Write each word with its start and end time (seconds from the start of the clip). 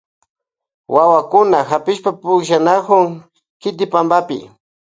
Wawakuna 0.93 1.57
hapishpa 1.69 2.09
pukllanakun 2.21 3.07
kiki 3.61 3.85
pampapi. 3.91 4.37